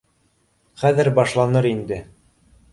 [0.85, 2.03] Хәҙер башланыр инде